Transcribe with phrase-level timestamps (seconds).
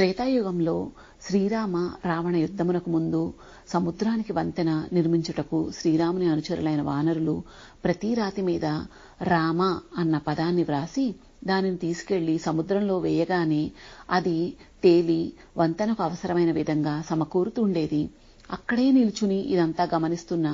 [0.00, 0.74] త్రేతాయుగంలో
[1.22, 3.20] శ్రీరామ రావణ యుద్ధమునకు ముందు
[3.68, 7.34] సముద్రానికి వంతెన నిర్మించుటకు శ్రీరాముని అనుచరులైన వానరులు
[7.84, 8.66] ప్రతి రాతి మీద
[9.28, 9.60] రామ
[9.98, 11.04] అన్న పదాన్ని వ్రాసి
[11.46, 13.62] దానిని తీసుకెళ్ళి సముద్రంలో వేయగానే
[14.10, 14.36] అది
[14.82, 15.20] తేలి
[15.56, 18.02] వంతెనకు అవసరమైన విధంగా సమకూరుతుండేది
[18.50, 20.46] అక్కడే నిల్చుని ఇదంతా గమనిస్తున్న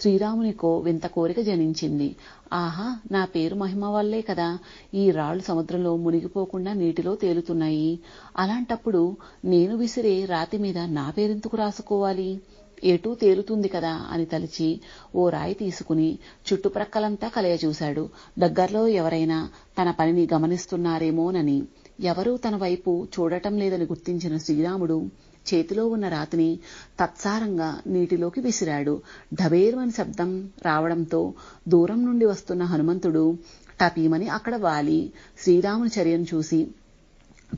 [0.00, 2.08] శ్రీరామునికో వింత కోరిక జనించింది.
[2.52, 4.48] ఆహా నా పేరు మహిమ వల్లే కదా
[4.94, 8.00] ఈ రాళ్ళు సముద్రంలో మునిగిపోకుండా నీటిలో తేలుతున్నాయి.
[8.36, 9.02] అలాంటప్పుడు
[9.44, 12.40] నేను విసిరే రాతి మీద నా పేరెందుకు రాసుకోవాలి?
[12.82, 14.80] ఎటూ తేలుతుంది కదా అని తలిచి
[15.14, 18.04] ఓ రాయి తీసుకుని చుట్టుప్రక్కలంతా కలయచూశాడు.
[18.38, 19.38] దగ్గరలో ఎవరైనా
[19.78, 21.58] తన పనిని గమనిస్తున్నారేమోనని.
[22.00, 25.06] ఎవరూ తన వైపు చూడటం లేదని గుర్తించిన శ్రీరాముడు
[25.46, 26.58] చేతిలో ఉన్న రాతిని
[27.00, 29.02] తత్సారంగా నీటిలోకి విసిరాడు.
[29.34, 30.30] ఢబేర్మని శబ్దం
[30.64, 31.34] రావడంతో
[31.68, 33.36] దూరం నుండి వస్తున్న హనుమంతుడు
[33.80, 35.12] టపీమని అక్కడ వాలి.
[35.38, 36.68] శ్రీరాముని చర్యను చూసి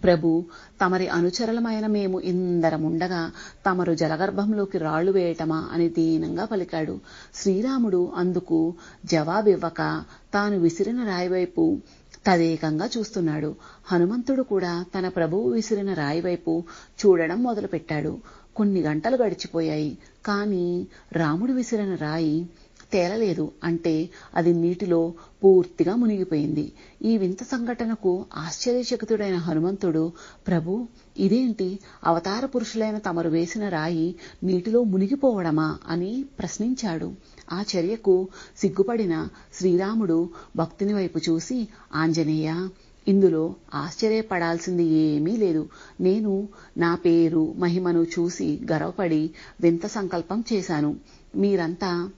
[0.05, 0.45] ప్రభు
[0.81, 3.31] తమరి అనుచరులమైన మేము ఇందరముండగా
[3.67, 5.69] తమరు జలగర్భంలోకి రాళ్ళు వేయటమా?
[5.73, 6.99] అని దీనంగా పలికాడు.
[7.35, 10.03] శ్రీరాముడు అందుకు జవాబివ్వక
[10.35, 11.79] తాను విసిరిన రాయివైపు
[12.27, 13.55] తదేకంగా చూస్తున్నాడు.
[13.87, 16.65] హనుమంతుడు కూడా తన ప్రభువు విసిరిన రాయి వైపు
[17.07, 18.19] చూడడం మొదలుపెట్టాడు.
[18.57, 19.99] కొన్ని గంటలు గడిచిపోయాయి.
[20.27, 22.47] కాని రాముడు విసిరిన రాయి
[22.93, 25.13] తేలలేదు అంటే అది నీటిలో
[25.45, 26.73] పూర్తిగా మునిగిపోయింది.
[27.05, 30.13] ఈ వింత సంఘటనకు ఆశ్చర్యచకితుడైన హనుమంతుడు
[30.47, 31.79] ప్రభు ఇదేంటి?
[32.05, 35.79] అవతార పురుషులైన తమరు వేసిన రాయి నీటిలో మునిగిపోవడమా?
[35.87, 37.13] అని ప్రశ్నించాడు.
[37.53, 42.69] ఆ చర్యకు సిగ్గుపడిన శ్రీరాముడు భక్తుని వైపు చూసి ఆంజనేయ
[43.09, 45.69] ఇందులో ఆశ్చర్యపడాల్సింది ఏమీ లేదు.
[46.01, 46.49] నేను
[46.79, 50.97] నా పేరు మహిమను చూసి గర్వపడి వింత సంకల్పం చేశాను.
[51.37, 52.11] మీరంతా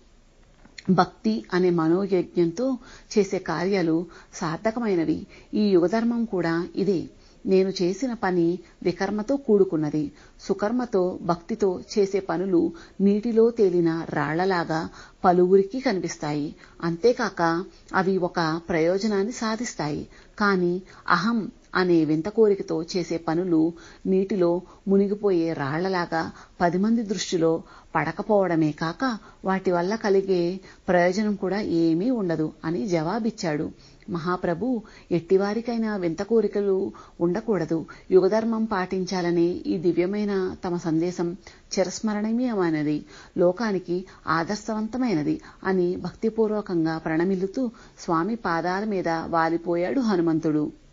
[0.90, 2.78] భక్తి అనే మనోయజ్ఞంతో
[3.18, 5.26] చేసే కార్యాలు సార్థకమైనవి.
[5.54, 7.00] ఈ యుగధర్మం కూడా ఇదే.
[7.46, 10.12] నేను చేసిన పని వికర్మతో కూడుకున్నది.
[10.40, 14.88] సుకర్మతో భక్తితో చేసే పనులు నీటిలో తేలిన రాళ్ళలాగా
[15.24, 16.54] పలువురికి కనిపిస్తాయి.
[16.82, 17.64] అంతేకాక
[17.94, 20.08] అవి ఒక ప్రయోజనాన్ని సాధిస్తాయి.
[20.38, 23.72] కానీ అహం అనే వింత కోరికతో చేసే పనులు
[24.06, 27.62] నీటిలో మునిగిపోయే రాళ్ళలాగా పది మంది దృష్టిలో
[27.94, 33.70] పడకపోవడమే కాక వాటి వల్ల కలిగే ప్రయోజనం కూడా ఏమీ ఉండదు అని జవాబిచ్చాడు.
[34.10, 37.86] మహాప్రభు ఎట్టివారికైనా వింత కోరికలు ఉండకూడదు.
[38.10, 41.36] యుగధర్మం పాటించాలనే ఈ దివ్యమైన తమ సందేశం
[41.78, 43.04] చిరస్మరణీయమైనది.
[43.38, 50.87] లోకానికి ఆదర్శవంతమైనది అని భక్తిపూర్వకంగా ప్రణమిల్లుతూ స్వామి పాదాల మీద వాలిపోయాడు హనుమంతుడు.